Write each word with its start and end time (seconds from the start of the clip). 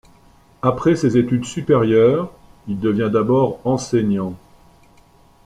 Après 0.63 0.95
ses 0.95 1.15
études 1.19 1.45
supérieures, 1.45 2.31
il 2.67 2.79
devient 2.79 3.11
d'abord 3.13 3.59
enseignant. 3.65 4.33